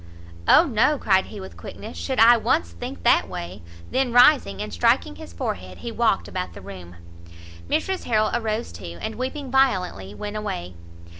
"O 0.47 0.65
no!" 0.65 0.97
cried 0.97 1.25
he 1.27 1.39
with 1.39 1.55
quickness, 1.55 1.95
"should 1.95 2.17
I 2.19 2.35
once 2.35 2.71
think 2.71 3.03
that 3.03 3.29
way" 3.29 3.61
then 3.91 4.11
rising 4.11 4.59
and 4.59 4.73
striking 4.73 5.17
his 5.17 5.31
forehead, 5.31 5.77
he 5.77 5.91
walked 5.91 6.27
about 6.27 6.53
the 6.53 6.59
room. 6.61 6.95
Mrs 7.69 8.05
Harrel 8.05 8.31
arose 8.33 8.71
too, 8.71 8.97
and 8.99 9.13
weeping 9.13 9.51
violently 9.51 10.15
went 10.15 10.37
away. 10.37 10.73